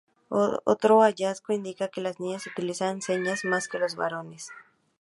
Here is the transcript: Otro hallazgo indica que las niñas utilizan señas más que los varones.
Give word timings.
Otro 0.29 1.03
hallazgo 1.03 1.53
indica 1.53 1.89
que 1.89 2.01
las 2.01 2.19
niñas 2.19 2.47
utilizan 2.47 3.03
señas 3.03 3.45
más 3.45 3.67
que 3.67 3.77
los 3.77 3.95
varones. 3.95 4.49